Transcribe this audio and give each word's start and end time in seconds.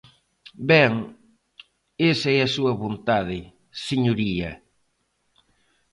Ben, 0.71 0.93
esa 2.11 2.29
é 2.37 2.39
a 2.43 2.51
súa 2.55 2.73
vontade, 2.83 3.39
señoría. 3.87 4.51